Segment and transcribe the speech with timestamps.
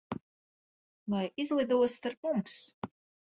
[1.13, 2.57] Lai izlido starp mums.